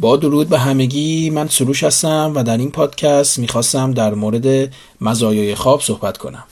با 0.00 0.16
درود 0.16 0.48
به 0.48 0.58
همگی 0.58 1.30
من 1.30 1.48
سروش 1.48 1.84
هستم 1.84 2.32
و 2.34 2.42
در 2.42 2.58
این 2.58 2.70
پادکست 2.70 3.38
می‌خواستم 3.38 3.92
در 3.92 4.14
مورد 4.14 4.72
مزایای 5.00 5.54
خواب 5.54 5.80
صحبت 5.80 6.18
کنم. 6.18 6.44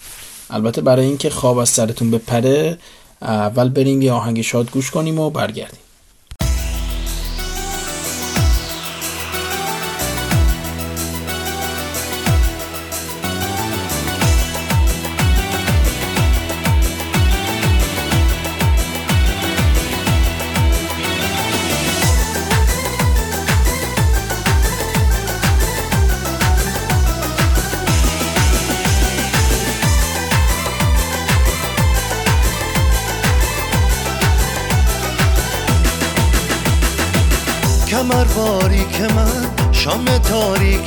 البته 0.51 0.81
برای 0.81 1.07
اینکه 1.07 1.31
خواب 1.31 1.59
از 1.59 1.69
سرتون 1.69 2.11
بپره 2.11 2.79
اول 3.23 3.69
بریم 3.69 4.03
یه 4.03 4.13
آهنگ 4.13 4.43
شاد 4.43 4.71
گوش 4.71 4.91
کنیم 4.91 5.19
و 5.19 5.31
برگردیم. 5.31 5.81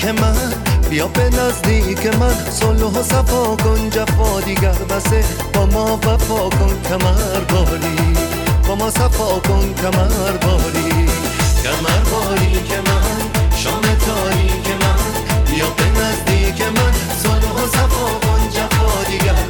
تاریک 0.01 0.21
من 0.21 0.53
بیا 0.89 1.07
به 1.07 1.29
نزدیک 1.29 2.05
من. 2.05 2.51
صلح 2.51 2.83
و 2.83 3.03
صفا 3.03 3.55
کن 3.55 3.89
جفا 3.89 4.41
دیگر 4.41 4.71
بسه. 4.89 5.23
با 5.53 5.65
ما 5.65 5.97
وفا 5.97 6.49
کن 6.49 6.81
کمر 6.89 7.39
باری 7.49 8.15
با 8.67 8.75
ما 8.75 8.91
صفا 8.91 9.39
کن 9.39 9.73
کمر 9.81 10.31
باری 10.31 11.09
کمر 11.63 12.01
باری 12.11 12.63
که 12.63 12.77
من 12.77 13.21
شام 13.55 13.81
تاریک 13.81 14.67
من. 14.81 15.11
بیا 15.51 15.69
به 15.69 15.83
نزدیک 15.83 16.61
من. 16.61 16.93
صلح 17.23 17.51
و 17.51 17.67
صفا 17.67 18.07
کن 18.23 18.49
جفا 18.49 19.03
دیگر 19.09 19.40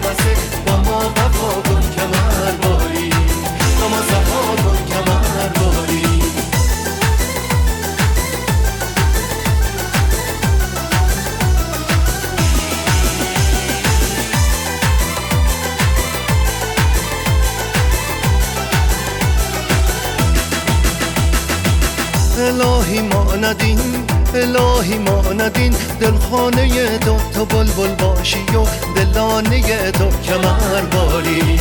الهی 22.61 23.01
ما 23.01 23.35
ندین 23.35 23.79
الهی 24.33 24.97
ما 24.97 25.33
ندین. 25.33 25.75
دلخانه 25.99 26.97
تو 26.97 27.17
تو 27.33 27.45
بلبل 27.45 27.95
باشی 27.95 28.43
و 28.43 28.65
دلانه 28.95 29.91
تو 29.91 30.09
کمر 30.09 30.81
باری. 30.81 31.59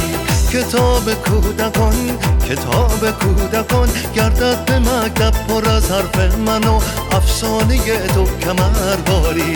کتاب 0.52 1.14
کودکان 1.14 2.18
کتاب 2.48 3.10
کودکان. 3.10 3.88
گردد 4.14 4.64
به 4.64 4.78
مکتب 4.78 5.46
پر 5.48 5.68
از 5.68 5.90
حرف 5.90 6.16
من 6.38 6.64
و 6.64 6.80
افسانه 7.12 8.06
تو 8.14 8.24
کمر 8.24 8.96
باری. 9.06 9.54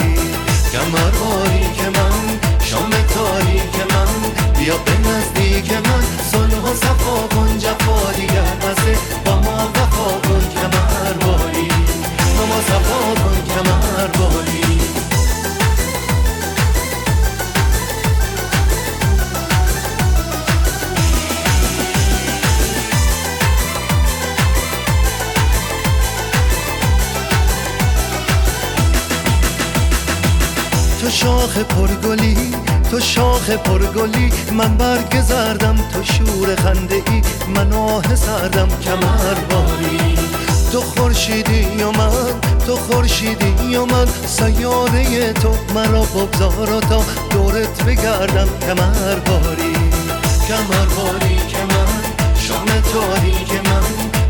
کمر 0.72 1.10
باری 1.10 1.66
که 1.76 1.88
من 1.98 2.38
شام 2.60 2.90
تاریک 2.90 3.76
من. 3.90 4.54
بیا 4.58 4.76
به 4.76 4.92
نزدیک 5.08 5.72
من 5.72 6.04
صلح 6.32 6.70
و 6.70 6.74
صفا 6.74 7.36
کن 7.36 7.58
جفا 7.58 8.12
دیگر 8.12 8.54
با 9.24 9.36
ما 9.36 9.70
وفا 9.74 10.28
کن 10.28 10.63
تو 31.04 31.10
شاخ 31.10 31.58
پرگلی 31.58 32.36
تو 32.90 33.00
شاخ 33.00 33.50
پرگلی 33.50 34.32
من 34.52 34.76
برگ 34.76 35.20
زردم 35.20 35.76
تو 35.76 36.02
شور 36.02 36.56
خنده 36.56 36.94
ای 36.94 37.22
من 37.56 37.72
آه 37.72 38.14
سردم 38.14 38.68
کمر 38.68 39.34
باری 39.50 40.18
تو 40.72 40.80
خورشیدی 40.80 41.82
و 41.82 41.90
من 41.90 42.53
تو 42.66 42.76
خورشیدی 42.76 43.76
و 43.76 43.84
من 43.84 44.06
سیاره 44.26 45.32
تو 45.32 45.54
مرا 45.74 46.02
بگذار 46.02 46.80
تا 46.80 47.04
دورت 47.30 47.84
بگردم. 47.84 48.48
کمر 48.60 49.14
باری 49.14 49.74
کمر 50.48 50.86
باری 50.96 51.36
که 51.48 51.58
من 51.58 51.86
شام 52.38 52.66
تاریک 52.66 53.52
من. 53.52 53.84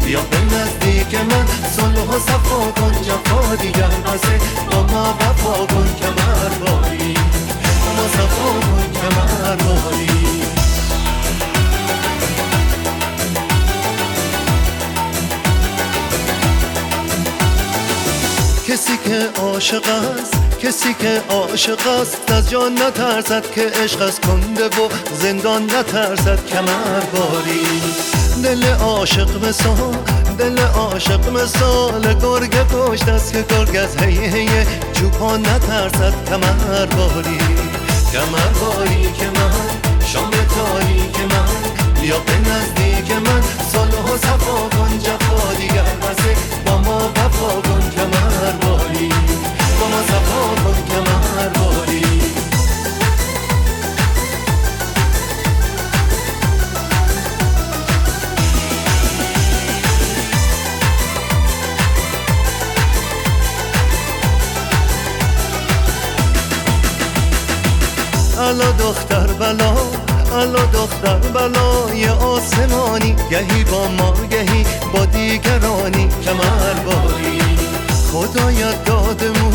بیا 0.05 0.21
به 0.21 0.37
نزدیک 0.37 1.15
من 1.15 1.47
صلح 1.77 2.17
و 2.17 2.19
صفا 2.19 2.81
کن 2.81 2.93
جفا 3.03 3.55
دیگر 3.55 3.89
بسه 3.89 4.39
با 4.71 4.83
ما 4.83 5.15
وفا 5.21 5.67
کن 5.67 5.89
کمر 6.01 6.49
باری. 6.61 7.15
با 7.85 7.93
ما 7.97 8.09
صفا 8.09 8.51
کن 8.61 8.93
کمر 9.01 9.57
باری. 9.57 10.54
کسی 18.75 18.97
که 19.05 19.41
عاشق 19.41 19.83
است 19.89 20.35
کسی 20.63 20.95
که 20.95 21.23
عاشق 21.29 21.89
است 21.89 22.31
از 22.31 22.51
جان 22.51 22.73
نترسد 22.73 23.51
که 23.51 23.71
عشق 23.85 24.03
از 24.03 24.21
کنده 24.21 24.67
و 24.67 24.89
زندان 25.15 25.63
نترسد. 25.63 26.47
کمر 26.47 27.01
باری. 27.13 27.83
دل 28.45 28.65
عاشق 28.65 29.45
مثال 29.45 29.97
دل 30.39 30.59
عاشق 30.59 31.29
مثال 31.29 32.15
گرگ 32.15 32.57
پشت 32.67 33.09
است 33.09 33.33
که 33.33 33.45
گرگ 33.51 33.77
از 33.77 33.97
هی 33.97 34.27
هی 34.27 34.49
چوپان 34.93 35.41
نترسد. 35.41 36.29
کمر 36.29 36.87
باری. 36.87 37.39
کمر 38.13 38.49
باری 38.61 39.13
که 39.13 39.27
من 39.27 40.05
شام 40.07 40.31
تاریک 40.31 41.19
من 41.21 42.01
بیا 42.01 42.19
به 42.19 42.51
نزدیک 42.51 43.11
من 43.13 43.43
صلح 43.73 44.13
و 44.15 44.17
صفا 44.17 44.69
کن 44.77 44.99
جفا 44.99 45.55
دیگر 45.55 45.83
بسه 45.83 46.24
دختر 68.85 69.27
بلا 69.27 69.75
الا 70.33 70.65
دختر 70.73 71.17
بلا. 71.17 71.95
یه 71.95 72.11
آسمانی 72.11 73.17
گهی 73.31 73.65
با 73.65 73.89
ما 73.89 74.13
گهی 74.31 74.67
با 74.93 75.05
دیگرانی. 75.05 76.09
کمر 76.25 76.75
باری. 76.85 77.41
خدایت 78.13 78.85
دادمو 78.85 79.51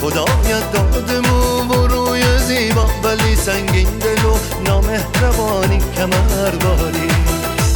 خدایت 0.00 0.72
دادمو. 0.72 1.74
و 1.74 1.86
روی 1.86 2.38
زیبا 2.38 2.86
ولی 3.02 3.36
سنگین 3.36 3.98
دل 3.98 4.24
و 4.24 4.38
نامهربانی. 4.64 5.78
کمر 5.96 6.50
باری. 6.50 7.08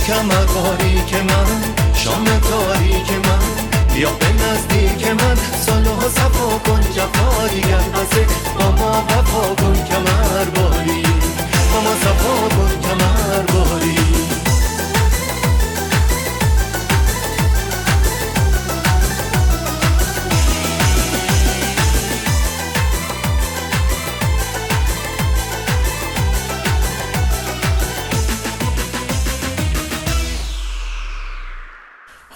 کمر 0.06 0.44
باری 0.44 1.02
که 1.06 1.16
من 1.16 1.62
شام 1.94 2.24
تاریک 2.24 3.10
من. 3.10 3.72
بیا 3.94 4.10
به 4.10 4.26
نزدیک 4.26 5.06
من 5.06 5.36
و 5.87 6.08
صفا 6.08 6.58
کن 6.66 6.81
جفا 6.81 7.46
دیگر 7.55 7.76
بسه. 7.76 8.26
با 8.58 8.70
ما 8.70 9.05
وفا 9.08 9.55
کن. 9.55 9.81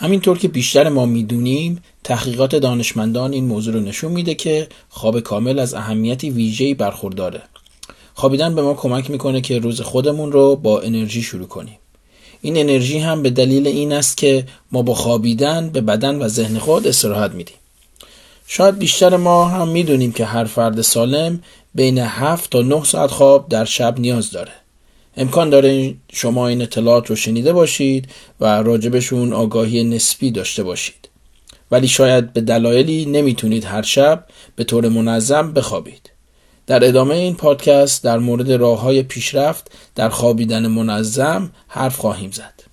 همینطور 0.07 0.39
که 0.39 0.49
بیشتر 0.49 0.89
ما 0.89 1.07
می‌دونیم 1.07 1.83
تحقیقات 2.05 2.57
دانشمندان 2.57 3.33
این 3.33 3.45
موضوع 3.45 3.75
رو 3.75 3.81
نشون 3.81 4.13
میده 4.13 4.35
که 4.35 4.69
خواب 4.89 5.21
کامل 5.21 5.59
از 5.59 5.75
اهمیتی 5.75 6.31
ویژه‌ای 6.31 6.75
برخورداره. 6.75 7.43
خوابیدن 8.15 8.55
به 8.55 8.63
ما 8.63 8.75
کمک 8.75 9.11
می‌کنه 9.11 9.41
که 9.41 9.59
روز 9.59 9.81
خودمون 9.81 10.33
رو 10.33 10.57
با 10.57 10.81
انرژی 10.81 11.23
شروع 11.23 11.47
کنیم. 11.47 11.79
این 12.41 12.57
انرژی 12.57 12.99
هم 12.99 13.23
به 13.23 13.31
دلیل 13.31 13.67
این 13.67 13.93
است 13.93 14.17
که 14.17 14.47
ما 14.73 14.83
با 14.83 14.95
خوابیدن 14.95 15.71
به 15.71 15.81
بدن 15.81 16.19
و 16.19 16.29
ذهن 16.29 16.59
خود 16.59 16.87
استراحت 16.87 17.31
میدیم. 17.31 17.57
شاید 18.47 18.79
بیشتر 18.79 19.17
ما 19.17 19.49
هم 19.49 19.69
می‌دونیم 19.69 20.13
که 20.13 20.25
هر 20.25 20.45
فرد 20.45 20.81
سالم 20.81 21.43
بین 21.75 21.99
7 21.99 22.51
تا 22.51 22.63
9 22.63 22.85
ساعت 22.85 23.11
خواب 23.11 23.49
در 23.49 23.65
شب 23.65 24.01
نیاز 24.01 24.31
داره. 24.31 24.53
امکان 25.17 25.51
داره 25.51 25.95
شما 26.13 26.49
این 26.49 26.63
اطلاعات 26.63 27.11
رو 27.11 27.17
شنیده 27.17 27.53
باشید 27.53 28.09
و 28.41 28.63
راجبشون 28.63 29.33
آگاهی 29.33 29.85
نسبی 29.85 30.31
داشته 30.31 30.63
باشید. 30.63 31.09
ولی 31.71 31.89
شاید 31.89 32.33
به 32.33 32.41
دلایلی 32.41 33.05
نمی‌تونید 33.05 33.65
هر 33.65 33.83
شب 33.83 34.27
به 34.57 34.65
طور 34.65 34.89
منظم 34.89 35.53
بخوابید. 35.53 36.11
در 36.67 36.85
ادامه 36.85 37.15
این 37.15 37.35
پادکست 37.35 38.05
در 38.05 38.19
مورد 38.19 38.53
راه 38.53 38.81
های 38.81 39.03
پیشرفت 39.03 39.71
در 39.95 40.09
خوابیدن 40.09 40.67
منظم 40.67 41.51
حرف 41.69 41.97
خواهیم 41.97 42.31
زد. 42.31 42.66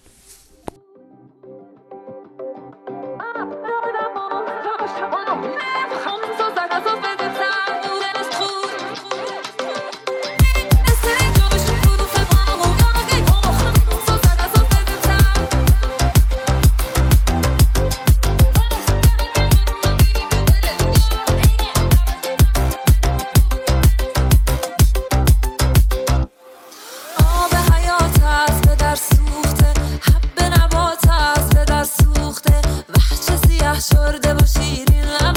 sorda, 33.80 34.18
devo 34.20 34.46
si 34.46 34.84
rilassare 34.86 35.33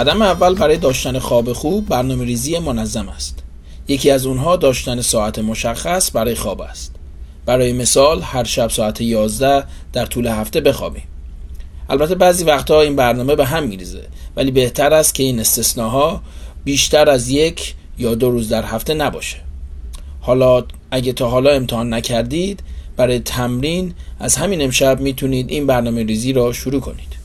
قدم 0.00 0.22
اول 0.22 0.54
برای 0.54 0.76
داشتن 0.76 1.18
خواب 1.18 1.52
خوب 1.52 1.88
برنامه 1.88 2.24
ریزی 2.24 2.58
منظم 2.58 3.08
است. 3.08 3.38
یکی 3.88 4.10
از 4.10 4.26
اونها 4.26 4.56
داشتن 4.56 5.00
ساعت 5.00 5.38
مشخص 5.38 6.10
برای 6.14 6.34
خواب 6.34 6.60
است. 6.60 6.94
برای 7.46 7.72
مثال 7.72 8.22
هر 8.22 8.44
شب 8.44 8.70
ساعت 8.70 9.00
11 9.00 9.64
در 9.92 10.06
طول 10.06 10.26
هفته 10.26 10.60
بخوابیم. 10.60 11.02
البته 11.90 12.14
بعضی 12.14 12.44
وقتها 12.44 12.80
این 12.80 12.96
برنامه 12.96 13.34
به 13.34 13.46
هم 13.46 13.64
میریزه 13.64 14.02
ولی 14.36 14.50
بهتر 14.50 14.94
است 14.94 15.14
که 15.14 15.22
این 15.22 15.40
استثناها 15.40 16.22
بیشتر 16.64 17.10
از 17.10 17.28
یک 17.28 17.74
یا 17.98 18.14
دو 18.14 18.30
روز 18.30 18.48
در 18.48 18.64
هفته 18.64 18.94
نباشه 18.94 19.36
حالا 20.20 20.64
اگه 20.90 21.12
تا 21.12 21.28
حالا 21.28 21.50
امتحان 21.50 21.94
نکردید 21.94 22.62
برای 22.96 23.18
تمرین 23.18 23.94
از 24.20 24.36
همین 24.36 24.62
امشب 24.62 25.00
می‌تونید 25.00 25.50
این 25.50 25.66
برنامه 25.66 26.02
ریزی 26.02 26.32
را 26.32 26.52
شروع 26.52 26.80
کنید 26.80 27.19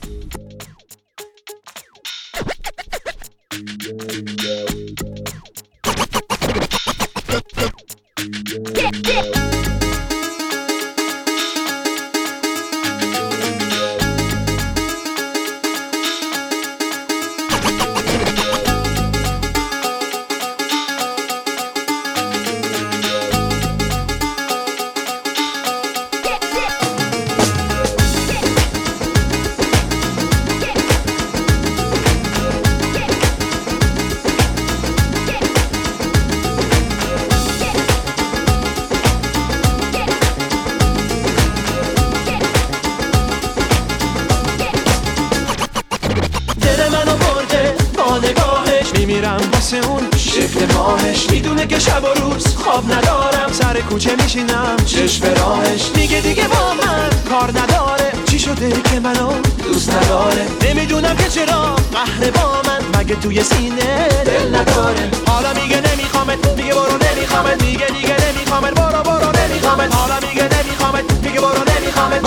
قهر 61.96 62.32
با 62.32 62.62
من 62.68 63.00
مگه 63.00 63.16
توی 63.16 63.44
سینه؟ 63.44 64.08
دل 64.25 64.56
نداره. 64.56 65.10
حالا 65.28 65.54
میگه 65.54 65.82
نمیخوامت 65.92 66.48
میگه 66.58 66.74
برو 66.74 66.98
نمیخوامت 66.98 67.64
میگه 67.64 67.88
دیگه 67.88 68.16
نمیخوامت. 68.28 68.74
برو 68.74 69.04
برو 69.04 69.32
نمیخوامت. 69.42 69.96
حالا 69.96 70.16
میگه 70.28 70.44
نمیخوامت 70.44 71.12
میگه 71.24 71.42
برو 71.42 71.64
نمیخوامت. 71.78 72.22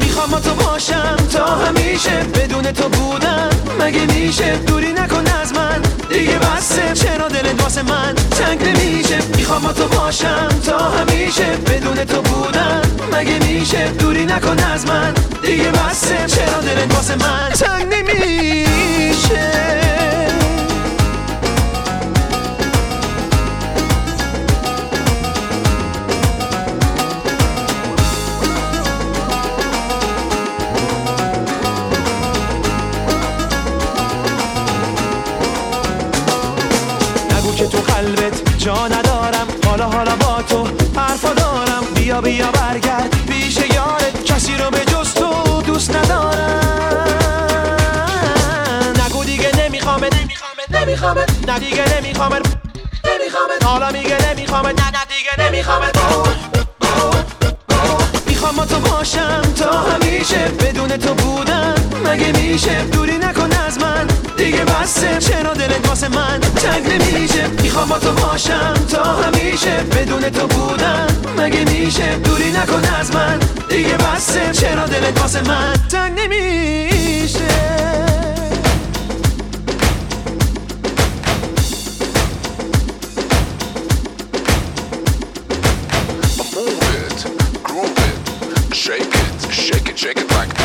می‌خوام 0.00 0.30
با 0.30 0.40
تو 0.40 0.54
باشم 0.54 1.16
تا 1.32 1.46
همیشه. 1.46 2.10
بدون 2.10 2.72
تو 2.72 2.88
بودن 2.88 3.50
مگه 3.80 4.06
میشه؟ 4.06 4.56
دوری 4.56 4.92
نکن 4.92 5.26
از 5.42 5.52
من. 5.52 5.82
دیگه 6.08 6.38
بسه 6.38 6.92
چرا 6.94 7.28
دلت 7.28 7.62
واسه 7.62 7.82
من 7.82 8.14
تنگ 8.14 8.62
نمیشه؟ 8.62 9.18
می‌خوام 9.36 9.62
با 9.62 9.72
تو 9.72 9.88
باشم 9.88 10.48
تا 10.66 10.78
همیشه. 10.78 11.44
بدون 11.44 12.04
تو 12.04 12.22
بودن 12.22 12.82
مگه 13.12 13.38
میشه؟ 13.38 13.88
دوری 13.88 14.26
نکن 14.26 14.58
از 14.58 14.86
من. 14.86 15.14
دیگه 15.48 15.70
بسه 15.70 16.26
چرا 16.26 16.60
دلت 16.60 16.94
واسه 16.94 17.14
من 17.16 17.48
تنگ 17.48 17.94
نمیشه؟ 17.94 19.50
نگو 37.30 37.54
که 37.54 37.66
تو 37.66 37.78
قلبت 37.78 38.58
جا 38.58 38.88
ندارم. 38.88 39.46
حالا 39.66 39.84
حالا 39.86 40.16
با 40.16 40.42
تو 40.48 40.66
حرفا 41.00 41.32
دارم. 41.32 41.84
بیا 41.94 42.20
بیا 42.20 42.50
برگرد. 42.50 43.16
پیش 43.28 43.56
یارت. 43.56 44.24
کسی 44.24 44.54
رو 44.54 44.70
به 44.70 44.84
جز 44.84 45.07
نمیخوامت 50.98 51.48
نه 51.48 51.58
دیگه 51.58 51.96
نمیخوامت 51.96 52.46
نمیخوامت 53.04 53.64
حالا 53.64 53.90
میگه 53.90 54.30
نمیخوامت 54.30 54.80
نه 54.82 54.90
نه 54.90 55.04
دیگه 55.08 55.48
نمیخوامت. 55.48 55.98
می‌خوام 58.26 58.56
با 58.56 58.64
تو 58.64 58.80
باشم. 58.80 59.42
تا 59.56 59.72
همیشه 59.72 60.38
بدون 60.48 60.88
تو 60.88 61.14
بودن 61.14 61.74
مگه 62.04 62.32
میشه 62.32 62.82
دوری 62.84 63.18
نکن 63.18 63.52
از 63.66 63.78
من؟ 63.78 64.06
دیگه 64.36 64.64
بسه. 64.64 65.18
چرا 65.18 65.54
دلت 65.54 65.88
واسه 65.88 66.08
من 66.08 66.40
تنگ 66.40 66.92
نمیشه؟ 66.92 67.46
می‌خوام 67.46 67.88
با 67.88 67.98
تو 67.98 68.12
باشم. 68.12 68.74
تا 68.74 69.04
همیشه 69.04 69.76
بدون 69.76 70.30
تو 70.30 70.46
بودن 70.46 71.06
مگه 71.36 71.64
میشه 71.64 72.14
دوری 72.16 72.50
نکن 72.52 72.84
از 73.00 73.14
من؟ 73.14 73.38
دیگه 73.68 73.96
بسه. 73.96 74.52
چرا 74.52 74.86
دلت 74.86 75.20
واسه 75.20 75.40
من 75.42 75.72
تنگ 75.90 76.20
نمیشه؟ 76.20 76.97
Shake 89.98 90.18
it, 90.18 90.30
like 90.30 90.57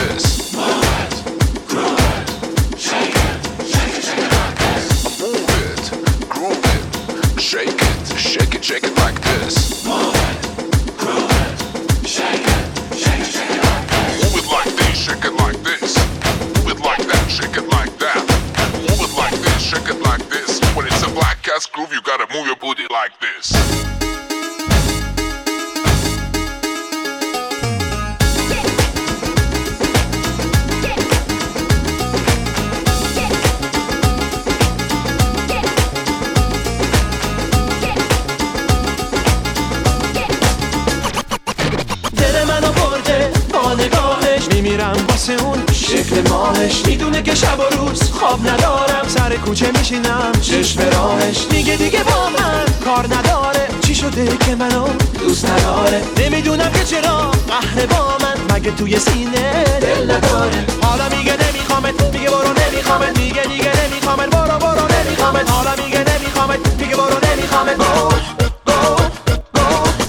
میشینم. 49.94 50.32
چشم 50.42 50.82
راهش 50.92 51.48
میگه 51.52 51.76
دیگه 51.76 52.04
با 52.04 52.30
من 52.30 52.66
کار 52.86 53.06
نداره. 53.16 53.68
چی 53.82 53.96
شده 53.96 54.38
که 54.38 54.56
منو 54.56 54.88
دوست 55.20 55.50
نداره؟ 55.50 56.02
نمی‌دونم 56.18 56.72
که 56.72 56.84
چرا. 56.84 57.32
قهر 57.32 57.86
با 57.86 58.18
من. 58.22 58.56
مگه 58.56 58.72
توی 58.72 59.00
سینه 59.00 59.64
دل 59.82 60.12
نداره؟ 60.12 60.66
حالا 60.82 61.18
میگه 61.18 61.34
نمیخوامت. 61.34 62.02
میگه 62.14 62.30
برو 62.30 62.54
نمیخوامت. 62.66 63.20
میگه 63.20 63.42
دیگه 63.44 63.72
نمیخوامت. 63.86 64.30
برو 64.30 64.58
برو 64.60 64.88
نمیخوامت. 64.88 65.50
حالا 65.50 65.84
میگه 65.86 66.00
نمیخوامت. 66.00 66.60
میگه 66.80 66.96
برو 66.96 67.18
نمیخوامت. 67.32 67.78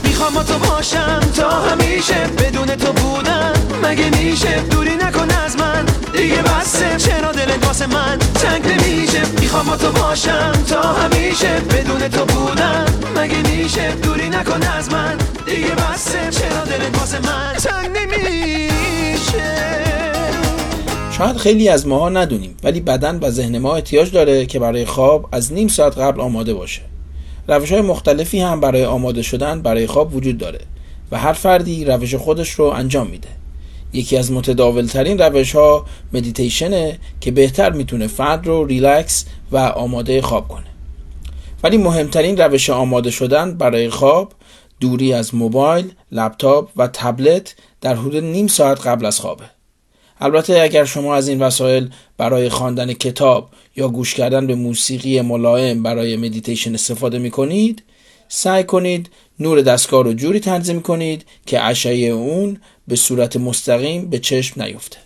می‌خوام 0.04 0.42
تو 0.42 0.58
باشم. 0.58 1.20
تا 1.36 1.50
همیشه. 1.50 2.14
بدون 2.38 2.66
تو 2.66 2.92
بودن 2.92 3.52
مگه 3.82 4.10
میشه؟ 4.10 4.60
دوری 4.70 4.96
نکن 4.96 5.30
از 5.44 5.56
من. 5.56 5.84
دیگه 6.12 6.42
بسه. 6.42 6.96
چرا 6.96 7.32
دلت 7.32 7.66
واسه 7.66 7.86
من؟ 7.86 8.18
تنگ 8.18 8.66
نمیشه. 8.66 9.13
می‌خوام 9.54 9.76
تو 9.76 9.92
باشم 9.92 10.52
تا 10.52 10.80
همیشه 10.82 11.60
بدون 11.60 12.08
تو 12.08 12.24
بودن 12.24 12.86
مگه 13.16 13.56
میشه 13.56 13.92
دوری 13.92 14.28
نکن 14.28 14.62
از 14.62 14.92
من؟ 14.92 15.18
دیگه 15.46 15.74
بسه 15.74 16.30
چرا 16.30 16.64
دلت 16.64 16.98
واسه 16.98 17.20
من؟ 17.20 17.52
تنگ 17.52 17.96
نمیشه. 17.96 19.54
شاید 21.18 21.36
خیلی 21.36 21.68
از 21.68 21.86
ماها 21.86 22.08
ندونیم 22.08 22.56
ولی 22.62 22.80
بدن 22.80 23.18
و 23.18 23.30
ذهن 23.30 23.58
ما 23.58 23.74
احتیاج 23.74 24.12
داره 24.12 24.46
که 24.46 24.58
برای 24.58 24.84
خواب 24.84 25.28
از 25.32 25.52
نیم 25.52 25.68
ساعت 25.68 25.98
قبل 25.98 26.20
آماده 26.20 26.54
باشه. 26.54 26.82
روش 27.48 27.72
های 27.72 27.80
مختلفی 27.80 28.40
هم 28.40 28.60
برای 28.60 28.84
آماده 28.84 29.22
شدن 29.22 29.62
برای 29.62 29.86
خواب 29.86 30.14
وجود 30.14 30.38
داره 30.38 30.60
و 31.12 31.18
هر 31.18 31.32
فردی 31.32 31.84
روش 31.84 32.14
خودش 32.14 32.50
رو 32.50 32.64
انجام 32.64 33.06
میده. 33.06 33.28
یکی 33.94 34.16
از 34.16 34.32
متداول 34.32 34.86
ترین 34.86 35.18
روش 35.18 35.54
ها 35.54 35.86
مدیتیشنه 36.12 36.98
که 37.20 37.30
بهتر 37.30 37.72
می‌تونه 37.72 38.06
فرد 38.06 38.46
رو 38.46 38.64
ریلکس 38.64 39.24
و 39.52 39.56
آماده 39.56 40.22
خواب 40.22 40.48
کنه. 40.48 40.64
ولی 41.62 41.76
مهمترین 41.76 42.36
روش 42.36 42.70
آماده 42.70 43.10
شدن 43.10 43.54
برای 43.54 43.90
خواب 43.90 44.32
دوری 44.80 45.12
از 45.12 45.34
موبایل، 45.34 45.92
لپتاپ 46.12 46.68
و 46.76 46.86
تبلت 46.86 47.54
در 47.80 47.94
حدود 47.94 48.24
نیم 48.24 48.46
ساعت 48.46 48.86
قبل 48.86 49.06
از 49.06 49.20
خوابه. 49.20 49.44
البته 50.20 50.60
اگر 50.60 50.84
شما 50.84 51.14
از 51.14 51.28
این 51.28 51.42
وسایل 51.42 51.90
برای 52.16 52.48
خواندن 52.48 52.92
کتاب 52.92 53.48
یا 53.76 53.88
گوش 53.88 54.14
کردن 54.14 54.46
به 54.46 54.54
موسیقی 54.54 55.20
ملایم 55.20 55.82
برای 55.82 56.16
مدیتیشن 56.16 56.74
استفاده 56.74 57.18
می 57.18 57.30
کنید 57.30 57.82
سعی 58.28 58.64
کنید 58.64 59.10
نور 59.40 59.62
دستگاه 59.62 60.04
رو 60.04 60.12
جوری 60.12 60.40
تنظیم 60.40 60.82
کنید 60.82 61.24
که 61.46 61.62
اشعه 61.62 62.06
اون 62.06 62.58
به 62.88 62.96
صورت 62.96 63.36
مستقیم 63.36 64.10
به 64.10 64.18
چشم 64.18 64.62
نیفته. 64.62 64.98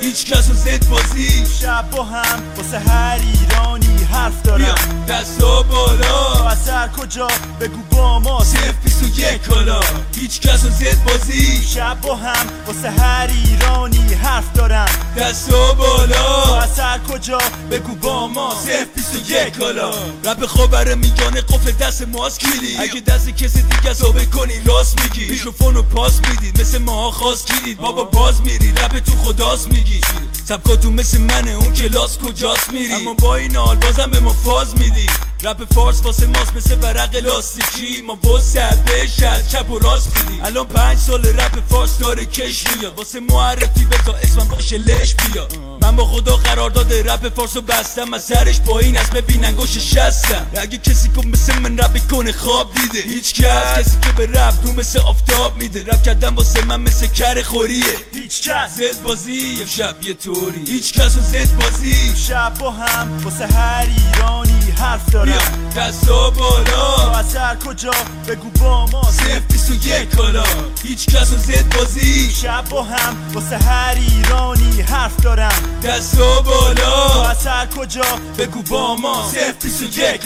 هیچ 0.00 0.32
کس 0.32 0.48
رو 0.48 0.54
زد 0.54 0.88
بازی. 0.88 1.46
شب 1.60 1.90
با 1.90 2.04
هم 2.04 2.42
واسه 2.56 2.78
هر 2.78 3.20
ایرانی 3.20 3.87
حرف 4.12 4.42
دارم. 4.42 5.04
دستا 5.08 5.62
بالا. 5.62 6.48
اثر 6.48 6.88
کجا 6.88 7.28
بگو 7.60 7.82
با 7.90 8.18
ما. 8.18 8.44
صرف 8.44 8.74
بیست 8.84 9.02
و 9.02 9.06
یک 9.06 9.42
کالا. 9.42 9.80
هیچ 10.16 10.40
کس 10.40 10.64
رو 10.64 10.70
زد 10.70 11.04
بازی. 11.06 11.62
شب 11.66 12.00
با 12.00 12.16
هم 12.16 12.46
واسه 12.66 12.90
هر 12.90 13.30
ایرانی 13.44 14.14
حرف 14.14 14.52
دارم. 14.52 14.88
دستا 15.18 15.72
بالا. 15.72 16.56
اثر 16.56 16.98
کجا 16.98 17.38
بگو 17.70 17.94
با 17.94 18.26
ما. 18.26 18.54
صرف 18.66 18.86
بیست 18.96 19.14
و 19.14 19.32
یک 19.32 19.58
کالا. 19.58 19.90
رپ 20.24 20.46
خبر 20.46 20.94
میگانه 20.94 21.40
قفل 21.40 21.70
دست 21.72 22.02
ماست 22.02 22.40
کلید 22.40 22.80
اگه 22.80 23.00
دست 23.00 23.28
کسی 23.28 23.62
دیگه 23.62 23.94
ثابه 23.94 24.26
کنی. 24.26 24.60
راست 24.64 25.00
میگی. 25.02 25.30
میکروفون 25.30 25.74
رو 25.74 25.82
پاس 25.82 26.20
می‌دید. 26.28 26.60
مثل 26.60 26.78
ماها 26.78 27.10
خواست 27.10 27.46
کلید 27.46 27.80
ما 27.80 27.92
با 27.92 28.04
باز 28.04 28.40
میری 28.42 28.72
رپ 28.72 28.98
تو 28.98 29.12
خداست 29.12 29.68
میگی. 29.68 30.00
سبکاتون 30.48 30.92
مثل 30.92 31.18
منه 31.18 31.50
اون 31.50 31.72
کلاس 31.72 32.18
کجاست 32.18 32.72
میری؟ 32.72 32.92
اما 32.94 33.14
با 33.14 33.36
این 33.36 33.56
حال 33.56 33.76
بازم 33.76 34.10
به 34.10 34.20
ما 34.20 34.32
فاز 34.32 34.74
میدی. 34.78 35.06
رپ 35.42 35.74
فارس 35.74 36.00
واسه 36.04 36.26
ماست 36.26 36.56
مثل 36.56 36.78
ورق 36.82 37.16
لاستیکی. 37.16 38.02
ما 38.02 38.30
وسط 38.34 38.76
بهش 38.78 39.16
چپ 39.52 39.70
و 39.70 39.78
راست 39.78 40.16
میدی. 40.16 40.40
الان 40.42 40.66
پنج 40.66 40.98
سال 40.98 41.26
رپ 41.26 41.68
فارس 41.68 41.98
داره 41.98 42.24
کش 42.24 42.64
میاد. 42.76 42.98
واسه 42.98 43.20
معرفی 43.20 43.84
بذار 43.84 44.16
اسمم 44.22 44.48
باشه 44.48 44.78
لش 44.78 45.14
بیا. 45.14 45.48
من 45.82 45.96
با 45.96 46.04
خدا 46.04 46.36
قرار 46.58 46.70
داده 46.70 47.02
رپ 47.02 47.34
فارس 47.34 47.56
رو 47.56 47.62
بستم 47.62 48.14
از 48.14 48.24
سرش 48.24 48.60
پایین 48.60 48.96
از 48.98 49.10
ببین 49.10 49.44
انگوش 49.44 49.78
شستم. 49.78 50.46
اگه 50.56 50.78
کسی 50.78 51.08
که 51.08 51.26
مثل 51.26 51.58
من 51.58 51.78
رپ 51.78 52.08
کنه 52.10 52.32
خواب 52.32 52.74
دیده. 52.74 53.08
هیچ 53.08 53.34
کس 53.34 53.78
کسی 53.78 53.98
که 54.00 54.12
به 54.12 54.26
رپ 54.26 54.54
رو 54.64 54.72
مثل 54.72 54.98
آفتاب 54.98 55.56
میده. 55.56 55.84
رپ 55.84 56.02
کردن 56.02 56.34
واسه 56.34 56.64
من 56.64 56.80
مثل 56.80 57.06
کر 57.06 57.42
خوریه. 57.42 57.84
هیچ 58.14 58.42
کس. 58.42 58.76
زد 58.76 59.02
بازی 59.02 59.66
شب 59.66 59.96
یه 60.02 60.14
طوری. 60.14 60.64
هیچ 60.66 60.92
کس 60.92 61.16
رو 61.16 61.22
زد 61.22 61.56
بازی. 61.60 62.16
شب 62.16 62.52
با 62.60 62.70
هم 62.70 63.24
واسه 63.24 63.46
هر 63.46 63.86
ایرانی 63.96 64.74
حرف 64.78 65.10
بیا 65.10 65.24
دارم 65.24 65.70
دستا 65.76 66.30
بالا 66.30 67.18
اثر 67.18 67.56
کجا 67.66 67.90
بگو 68.28 68.50
با 68.50 68.86
ما. 68.86 69.10
صرف 69.10 69.42
بیست 69.52 69.70
و 69.70 69.74
یک 69.74 70.10
کالا. 70.16 70.44
هیچ 70.82 71.06
کس 71.06 71.32
رو 71.32 71.38
زد 71.38 71.76
بازی. 71.76 72.32
شب 72.32 72.64
با 72.70 72.82
هم 72.82 73.16
واسه 73.32 73.58
هر 73.58 73.94
ایرانی 73.94 74.80
حرف 74.80 75.16
دارم. 75.20 75.80
دستا 75.84 76.40
بالا. 76.48 77.28
اثر 77.30 77.66
کجا 77.66 78.04
بگو 78.38 78.62
با 78.62 78.96
ما. 78.96 79.30
صرف 79.32 79.64
بیست 79.64 79.82
و 79.82 79.84
یک 79.84 80.22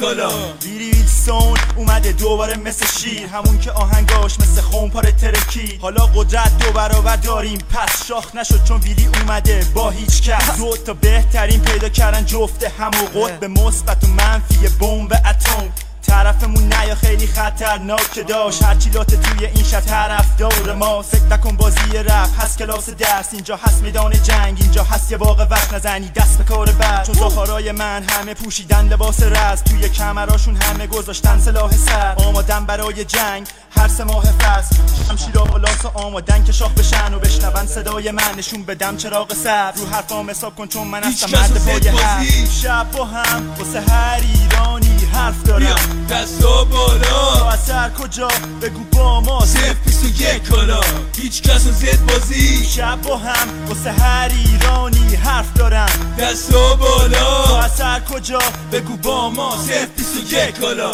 ویلی 0.65 0.91
ویلسون 0.91 1.59
اومده 1.77 2.13
دوباره 2.13 2.57
مثل 2.57 2.87
شیر. 2.87 3.27
همون 3.27 3.59
که 3.59 3.73
آهنگاش 3.73 4.41
مثل 4.41 4.61
خونپار 4.61 5.11
ترکی. 5.11 5.79
حالا 5.83 6.07
قدرت 6.07 6.59
دو 6.59 6.73
برابر 6.73 7.17
داریم. 7.17 7.59
پس 7.59 8.07
شاخ 8.07 8.35
نشد 8.35 8.65
چون 8.65 8.81
ویلی 8.81 9.07
اومده 9.07 9.67
با 9.75 9.91
هیچ 9.91 10.23
کس. 10.23 10.57
دو 10.59 10.77
تا 10.77 10.95
بهترین 10.95 11.61
پیدا 11.61 11.89
کردن 11.89 12.25
جفته 12.25 12.73
همو 12.79 13.07
قطب 13.15 13.45
مثبت 13.45 14.05
و 14.05 14.07
منفی 14.07 14.69
بمب 14.81 15.13
اتم. 15.13 15.73
طرفمون 16.03 16.73
نیا 16.73 16.95
خیلی 16.95 17.27
خطرناک 17.27 18.27
داشت. 18.29 18.63
هرچی 18.63 18.91
لاته 18.91 19.17
توی 19.17 19.47
این 19.47 19.65
شهر 19.65 19.81
طرف 19.81 20.27
دور 20.39 20.75
ما. 20.75 21.03
فکر 21.03 21.25
نکن 21.31 21.57
بازی 21.57 21.99
رفت 22.05 22.35
هست 22.39 22.59
کلاس 22.59 22.91
درس. 22.91 23.29
اینجا 23.33 23.57
هست 23.57 23.83
میدان 23.83 24.23
جنگ. 24.23 24.59
اینجا 24.61 24.85
هست 24.85 25.11
یه 25.11 25.17
باغ 25.17 25.47
وقت 25.51 25.75
نزنی. 25.75 26.09
دست 26.09 26.39
به 26.39 26.45
کار 26.45 26.71
بعد 26.71 27.07
چون 27.07 27.15
زخارای 27.15 27.73
من 27.73 28.05
همه 28.09 28.35
پوشیدن 28.35 28.89
لباس 28.89 29.23
رز. 29.23 29.63
توی 29.63 29.89
کمراشون 29.89 30.57
همه 30.57 30.87
گذاشتن 30.87 31.41
سلاح 31.41 31.73
سر. 31.73 32.15
آمادن 32.17 32.67
برای 32.67 33.05
جنگ. 33.05 33.47
هر 33.77 33.89
سه 33.89 34.05
ماه 34.05 34.25
فصل. 34.25 34.77
شمشیر 35.09 35.39
و 35.39 35.59
لاس 35.59 35.87
آمادن 35.95 36.45
که 36.45 36.53
شاخ 36.53 36.71
بشن 36.71 37.15
و 37.15 37.19
بشنون 37.19 37.67
صدای 37.67 38.11
من. 38.11 38.35
نشون 38.39 38.63
بدم 38.63 38.97
چراغ 38.97 39.35
سبز. 39.35 39.81
رو 39.81 39.87
حرفام 39.87 40.31
حساب 40.31 40.57
کن 40.57 40.67
چون 40.67 40.87
من 40.87 41.05
هستم 41.05 41.39
مرد 41.39 41.65
پای 41.65 41.91
بازی. 41.91 42.47
شب 42.63 42.87
با 42.93 43.05
هم 43.05 43.55
واسه 43.59 43.81
هر 43.81 44.21
ایرانی 44.35 45.09
حرف 45.13 45.43
دارم. 45.43 45.92
دستا 46.11 46.65
بالا. 46.65 47.49
اثر 47.51 47.91
کجا؟ 47.91 48.29
بگو 48.63 48.85
با 48.93 49.21
ما. 49.21 49.47
صرف 49.47 49.77
بیست 49.87 50.05
و 50.05 50.07
یک 50.07 50.49
کالا. 50.49 50.81
هیچ 51.17 51.43
کس 51.43 51.63
زد 51.63 52.07
بازی. 52.07 52.65
شب 52.65 53.03
با 53.03 53.17
هم 53.17 53.49
واسه 53.69 53.93
هر 53.93 54.31
ایرانی 54.45 55.15
حرف 55.15 55.53
دارم. 55.55 56.17
دستا 56.19 56.75
بالا. 56.75 57.59
اثر 57.59 58.01
کجا؟ 58.01 58.39
بگو 58.73 58.97
با 58.97 59.31
ما. 59.31 59.57
صرف 59.69 59.89
بیست 59.97 60.17
و 60.17 60.35
یک 60.35 60.61
کالا. 60.61 60.93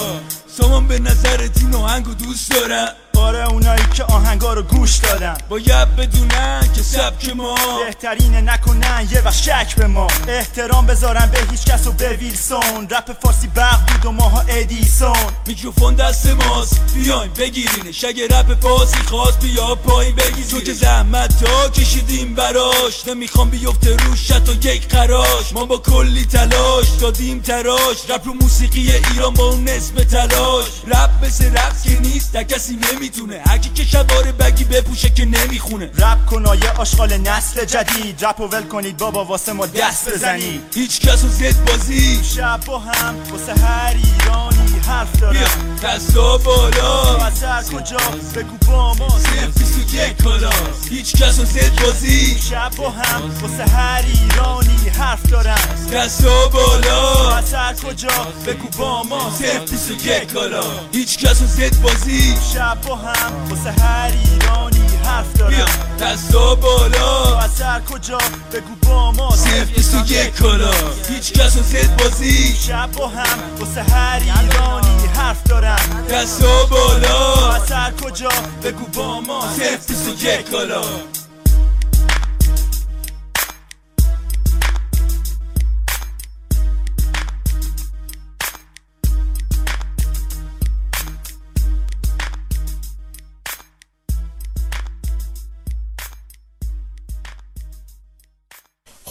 سامان 0.58 0.88
به 0.88 0.98
نظر 0.98 1.48
این 1.60 1.74
آهنگو 1.74 2.14
دوست 2.14 2.50
دارم. 2.50 2.88
آره 3.18 3.48
اونایی 3.48 3.84
که 3.94 4.04
آهنگا 4.04 4.54
رو 4.54 4.62
گوش 4.62 4.96
دادن. 4.96 5.36
باید 5.48 5.96
بدونن 5.96 6.68
که 6.74 6.82
سبک 6.82 7.36
ما. 7.36 7.56
بهترینه 7.84 8.40
نکنن 8.40 9.08
یه 9.10 9.20
وقت 9.20 9.36
شک 9.36 9.74
به 9.76 9.86
ما. 9.86 10.06
احترام 10.28 10.86
بذارن 10.86 11.26
به 11.26 11.38
هیچ 11.50 11.64
کس 11.64 11.86
و 11.86 11.92
به 11.92 12.08
ویلسون. 12.08 12.88
رپ 12.90 13.22
فارسی 13.22 13.46
برق 13.46 13.92
بود 13.92 14.06
و 14.06 14.12
ماها 14.12 14.40
ادیسون. 14.48 15.16
میکروفون 15.46 15.94
دست 15.94 16.26
ماست. 16.26 16.80
بیاین 16.94 17.30
بگیرینش. 17.38 18.04
اگه 18.04 18.26
رپ 18.26 18.60
فارسی 18.60 18.98
خواست 18.98 19.40
بیا 19.40 19.74
پایین 19.74 20.14
بگیرین 20.14 20.46
تو 20.50 20.60
که 20.60 20.72
زحمت 20.72 21.44
تا 21.44 21.68
کشیدیم 21.68 22.34
براش. 22.34 23.06
نمی‌خوام 23.06 23.50
بیفته 23.50 23.96
روش 23.96 24.30
حتی 24.30 24.52
یک 24.52 24.88
قراش. 24.88 25.52
ما 25.52 25.64
با 25.64 25.78
کلی 25.78 26.24
تلاش 26.24 26.88
دادیم 27.00 27.40
تراش. 27.40 28.10
رپ 28.10 28.26
رو 28.26 28.34
موسیقی 28.34 28.92
ایران 28.92 29.34
با 29.34 29.44
اون 29.44 29.68
اسم 29.68 29.94
تلاش. 29.94 30.66
رپ 30.86 31.10
مثل 31.24 31.52
رقص 31.52 31.82
که 31.82 32.00
نیست 32.00 32.36
کسی 32.36 32.76
نمی‌تونه 33.08 33.42
هرکی 33.46 33.68
که 33.68 33.84
شباره 33.84 34.32
بگی 34.32 34.64
بپوشه 34.64 35.10
که 35.10 35.24
نمی‌خونه. 35.24 35.84
رپ 35.84 36.26
کنایه 36.26 36.70
آشغال 36.70 37.18
نسل 37.18 37.64
جدید. 37.64 38.24
رپ 38.24 38.40
و 38.40 38.44
ول 38.44 38.62
کنید 38.62 38.96
بابا 38.96 39.24
واسه 39.24 39.52
ما 39.52 39.66
دست 39.66 40.08
بزنید. 40.10 40.60
هیچ 40.74 41.00
کس 41.00 41.22
رو 41.22 41.28
زد 41.28 41.64
بازی. 41.66 42.24
شب 42.24 42.60
با 42.66 42.78
هم 42.78 43.14
واسه 43.30 43.54
هر 43.54 43.94
ایرانی. 43.96 44.77
حرف 44.88 45.16
بیا 45.16 45.30
دارم 45.30 45.76
دستا 45.84 46.38
بالا 46.38 47.16
اثر 47.16 47.62
کجا 47.62 47.96
بگو 48.34 48.56
با 48.66 48.94
ما. 48.94 49.08
صرف 49.08 49.58
بیست 49.58 49.78
و 49.78 49.96
یک 49.96 50.22
کالا. 50.22 50.50
هیچ 50.90 51.12
کس 51.16 51.38
رو 51.38 51.44
زد 51.44 51.82
بازی. 51.82 52.38
شب 52.50 52.70
با 52.76 52.90
هم 52.90 53.22
واسه 53.42 53.72
هر 53.72 54.04
ایرانی 54.06 54.88
حرف 54.98 55.22
دارم. 55.30 55.88
دستا 55.92 56.48
بالا. 56.48 57.36
اثر 57.36 57.74
کجا 57.74 58.26
بگو 58.46 58.68
با 58.78 59.02
ما. 59.02 59.30
صرف 59.38 59.70
بیست 59.70 59.90
و 59.90 59.94
یک 59.94 60.32
کالا. 60.32 60.64
هیچ 60.92 61.18
کس 61.18 61.40
رو 61.40 61.46
زد 61.46 61.80
بازی. 61.82 62.34
شب 62.54 62.78
با 62.88 62.96
هم 62.96 63.48
واسه 63.50 63.82
هر 63.82 64.12
ایرانی 64.24 64.87
حرف 65.08 65.32
بیا 65.32 65.48
دارم 65.48 65.66
دستا 66.00 66.54
بالا. 66.54 67.38
اثر 67.38 67.80
کجا؟ 67.80 68.18
بگو 68.52 68.74
با 68.88 69.12
ما. 69.12 69.36
صرف 69.36 69.68
بیست 69.70 69.94
و 69.94 70.12
یک 70.12 70.34
کالا. 70.34 70.70
هیچ 71.08 71.32
کس 71.32 71.56
رو 71.56 71.62
زد 71.62 71.96
بازی. 71.96 72.56
شب 72.56 72.92
با 72.92 73.08
هم 73.08 73.38
واسه 73.60 73.82
هر 73.82 74.20
ایرانی 74.20 75.08
حرف 75.16 75.42
دارم. 75.42 76.06
دستا 76.10 76.64
بالا. 76.64 77.52
اثر 77.54 77.92
کجا؟ 78.04 78.28
بگو 78.64 78.84
با 78.94 79.20
ما. 79.20 79.40
صرف 79.58 79.86
بیست 79.86 80.08
و 80.08 80.26
یک 80.26 80.50
کالا. 80.50 80.82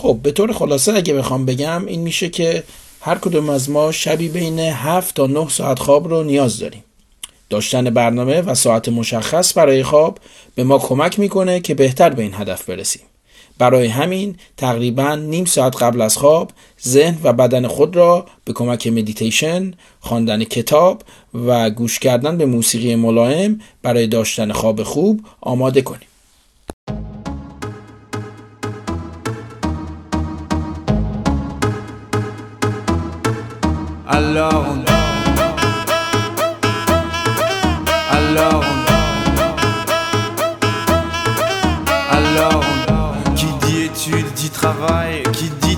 خب 0.08 0.20
به 0.24 0.32
طور 0.32 0.54
خلاصه 0.54 0.94
اگه 0.94 1.14
بخوام 1.14 1.46
بگم 1.46 1.86
این 1.86 2.02
میشه 2.02 2.30
که 2.30 2.64
هر 3.02 3.18
کدوم 3.18 3.50
از 3.50 3.70
ما 3.70 3.92
شبی 3.92 4.30
بین 4.30 4.60
7 4.60 5.16
تا 5.16 5.28
9 5.28 5.50
ساعت 5.50 5.80
خواب 5.80 6.08
رو 6.08 6.24
نیاز 6.24 6.60
داریم 6.60 6.84
داشتن 7.50 7.90
برنامه 7.90 8.42
و 8.42 8.56
ساعت 8.56 8.90
مشخص 8.90 9.58
برای 9.58 9.84
خواب 9.84 10.18
به 10.56 10.64
ما 10.64 10.80
کمک 10.80 11.20
می‌کنه 11.20 11.60
که 11.60 11.76
بهتر 11.76 12.10
به 12.10 12.22
این 12.22 12.34
هدف 12.34 12.70
برسیم 12.70 13.02
برای 13.58 13.88
همین 13.88 14.36
تقریبا 14.58 15.16
نیم 15.16 15.46
ساعت 15.46 15.84
قبل 15.84 16.02
از 16.02 16.18
خواب 16.18 16.52
ذهن 16.88 17.18
و 17.24 17.34
بدن 17.34 17.68
خود 17.68 17.96
را 17.96 18.26
به 18.46 18.54
کمک 18.54 18.88
مدیتیشن، 18.88 19.74
خواندن 20.00 20.44
کتاب 20.44 21.04
و 21.34 21.70
گوش 21.70 22.00
کردن 22.00 22.38
به 22.38 22.46
موسیقی 22.46 22.96
ملایم 22.96 23.62
برای 23.82 24.08
داشتن 24.08 24.52
خواب 24.52 24.84
خوب 24.84 25.22
آماده 25.42 25.82
کنیم. 25.82 26.08
Alors 34.18 34.66
on 34.68 34.84
Alors 38.16 38.64
on 38.64 38.78
Alors 42.16 42.64
on 42.90 43.34
Qui 43.36 43.46
dit 43.68 43.84
études 43.84 44.34
dit 44.34 44.50
travail 44.50 45.22
Qui 45.34 45.52
dit 45.62 45.67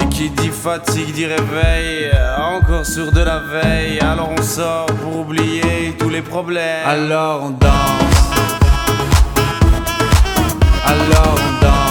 dit 0.29 0.49
fatigue 0.49 1.13
dit 1.13 1.25
réveil 1.25 2.11
Encore 2.37 2.85
sur 2.85 3.11
de 3.11 3.21
la 3.21 3.39
veille. 3.39 3.99
Alors 3.99 4.29
on 4.37 4.41
sort 4.41 4.85
pour 4.85 5.21
oublier 5.21 5.95
tous 5.97 6.09
les 6.09 6.21
problèmes. 6.21 6.85
Alors 6.85 7.43
on 7.43 7.49
danse. 7.51 7.69
Alors 10.85 11.35
on 11.35 11.65
danse 11.65 11.90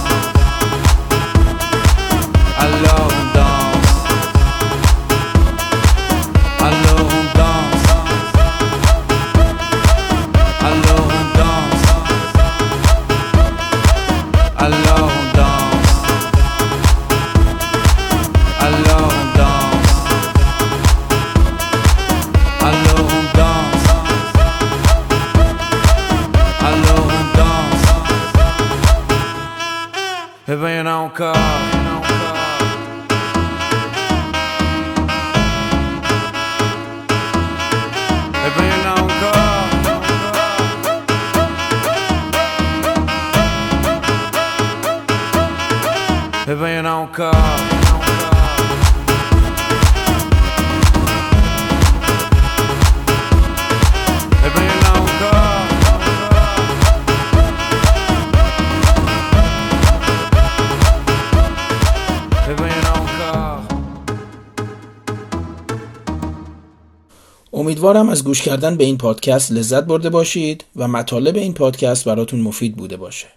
امیدوارم 67.81 68.09
از 68.09 68.23
گوش 68.23 68.41
کردن 68.41 68.77
به 68.77 68.83
این 68.83 68.97
پادکست 68.97 69.51
لذت 69.51 69.83
برده 69.83 70.09
باشید 70.09 70.63
و 70.75 70.87
مطالب 70.87 71.35
این 71.35 71.53
پادکست 71.53 72.05
براتون 72.05 72.41
مفید 72.41 72.75
بوده 72.75 72.97
باشه. 72.97 73.27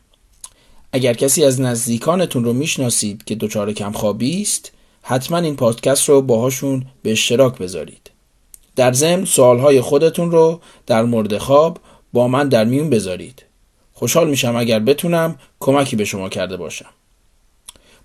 اگر 0.93 1.15
کسی 1.15 1.45
از 1.45 1.61
نزدیکانتون 1.61 2.45
رو 2.45 2.53
می‌شناسید 2.53 3.25
که 3.25 3.35
دچار 3.35 3.73
کمخوابی 3.73 4.43
است، 4.43 4.73
حتما 5.03 5.39
این 5.39 5.57
پادکست 5.57 6.09
رو 6.09 6.23
باهاشون 6.23 6.87
به 7.03 7.13
اشتراک 7.13 7.59
بذارید. 7.59 8.11
در 8.77 8.93
ضمن 8.93 9.25
سوالهای 9.25 9.81
خودتون 9.81 10.31
رو 10.31 10.61
در 10.87 11.03
مورد 11.03 11.39
خواب 11.39 11.79
با 12.13 12.29
من 12.29 12.49
در 12.49 12.65
میون 12.65 12.91
بذارید. 12.91 13.45
خوشحال 13.93 14.31
میشم 14.31 14.57
اگر 14.57 14.79
بتونم 14.79 15.39
کمکی 15.61 15.97
به 15.97 16.05
شما 16.05 16.29
کرده 16.29 16.57
باشم. 16.57 16.91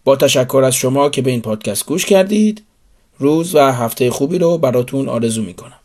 با 0.03 0.15
تشکر 0.15 0.63
از 0.65 0.75
شما 0.75 1.09
که 1.09 1.21
به 1.21 1.31
این 1.31 1.41
پادکست 1.41 1.85
گوش 1.85 2.05
کردید 2.05 2.63
روز 3.17 3.55
و 3.55 3.71
هفته 3.71 4.11
خوبی 4.11 4.37
رو 4.37 4.57
براتون 4.57 5.09
آرزو 5.09 5.41
می‌کنم 5.41 5.78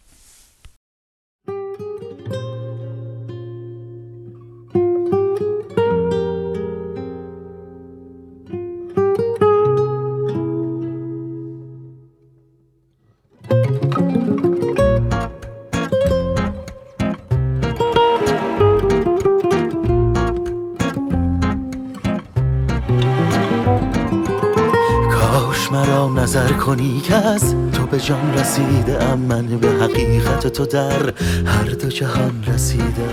کنی 26.66 27.02
از 27.10 27.54
تو 27.72 27.86
به 27.86 28.00
جان 28.00 28.34
رسیده 28.34 29.04
ام 29.04 29.18
من 29.18 29.46
به 29.46 29.68
حقیقت 29.68 30.46
تو 30.46 30.66
در 30.66 31.12
هر 31.46 31.64
دو 31.64 31.88
جهان 31.88 32.44
رسیده 32.46 33.08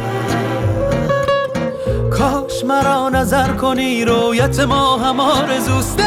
کاش 2.12 2.66
مرا 2.66 3.10
نظر 3.10 3.48
کنی 3.48 4.06
رویت 4.06 4.60
ما 4.60 4.98
هم 4.98 5.20
آرزوست. 5.20 5.98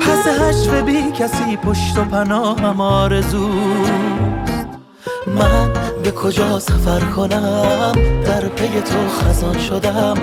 پس 0.00 0.26
هشت 0.40 0.70
بی 0.70 1.12
کسی 1.12 1.56
پشت 1.56 1.98
و 1.98 2.04
پناه 2.04 2.60
هم 2.60 2.80
آرزوست 2.80 3.90
من 5.26 5.72
به 6.02 6.10
کجا 6.10 6.58
سفر 6.58 7.00
کنم؟ 7.00 7.92
در 8.24 8.48
پی 8.48 8.80
تو 8.80 9.08
خزان 9.08 9.58
شدم. 9.58 10.16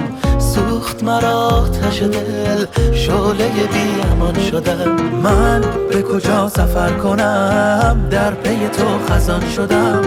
سوخت 0.55 1.03
مرا 1.03 1.31
آتش 1.31 2.01
دل. 2.01 2.65
شعله 2.93 3.47
بی 3.73 4.01
امان 4.11 4.39
شدم. 4.51 4.91
من 5.23 5.61
به 5.91 6.01
کجا 6.01 6.49
سفر 6.49 6.91
کنم؟ 6.91 8.07
در 8.11 8.31
پی 8.31 8.67
تو 8.67 9.13
خزان 9.13 9.49
شدم. 9.55 10.01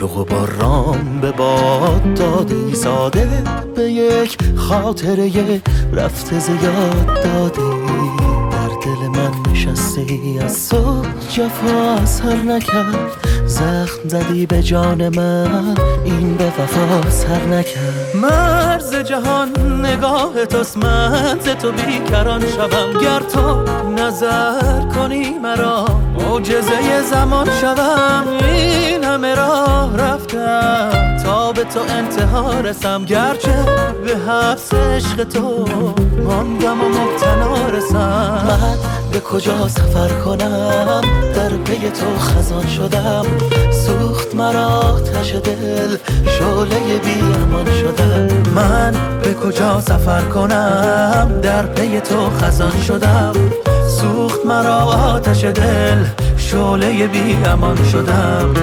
همچو 0.00 0.14
غباران 0.14 1.20
به 1.20 1.30
باد 1.30 2.14
دادی 2.14 2.74
ساده 2.74 3.28
به 3.76 3.82
یک 3.82 4.38
خاطره 4.56 5.60
رفته 5.92 6.38
زیاد 6.38 7.06
دادی 7.06 7.70
در 8.50 8.68
دل 8.68 9.08
من. 9.08 9.49
نشستی 9.66 10.38
از 10.44 10.68
تو 10.68 11.02
جفا 11.30 11.94
اثر 12.02 12.36
نکرد. 12.36 12.94
زخم 13.46 14.08
زدی 14.08 14.46
به 14.46 14.62
جان 14.62 15.08
من 15.08 15.74
این 16.04 16.36
به 16.36 16.46
وفا 16.46 17.10
سر 17.10 17.44
نکرد. 17.44 18.10
مرز 18.14 18.94
جهان 18.94 19.48
نگاه 19.86 20.46
توست 20.46 20.76
من 20.76 21.38
ز 21.40 21.48
تو 21.48 21.72
بیکران 21.72 22.40
شوم. 22.40 23.00
گر 23.02 23.20
تو 23.20 23.62
نظر 23.90 24.80
کنی 24.94 25.38
مرا 25.38 25.84
معجزه 26.18 27.02
زمان 27.10 27.48
شوم. 27.60 28.24
این 28.42 29.04
همه 29.04 29.34
راه 29.34 29.96
رفتم 29.96 31.16
تا 31.24 31.52
به 31.52 31.64
تو 31.64 31.80
انتها 31.80 32.60
رسم. 32.60 33.04
گرچه 33.04 33.64
به 34.04 34.16
حبس 34.16 34.74
عشق 34.74 35.24
تو 35.24 35.64
ماندم 36.24 36.80
و 36.80 36.88
مبتلا 36.88 37.68
رسم. 37.68 38.99
به 39.12 39.20
کجا 39.20 39.68
سفر 39.68 40.08
کنم؟ 40.08 41.00
در 41.34 41.48
پی 41.48 41.90
تو 41.90 42.18
خزان 42.18 42.66
شدم. 42.66 43.26
سوخت 43.72 44.34
مرا 44.34 44.66
آتش 44.66 45.34
دل 45.34 45.96
شعله 46.26 46.98
بی 46.98 47.20
امان 47.42 47.66
شدم 47.80 48.50
من 48.54 48.92
به 49.22 49.34
کجا 49.34 49.80
سفر 49.80 50.22
کنم؟ 50.22 51.40
در 51.42 51.66
پی 51.66 52.00
تو 52.00 52.30
خزان 52.30 52.80
شدم. 52.86 53.32
سوخت 53.88 54.46
مرا 54.46 54.76
آتش 54.76 55.44
دل 55.44 56.04
شعله 56.36 57.06
بی 57.06 57.36
امان 57.44 57.84
شدم. 57.92 58.54